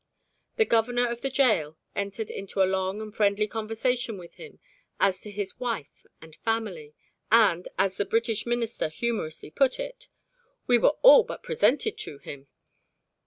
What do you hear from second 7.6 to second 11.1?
as the British Minister humorously put it, "We were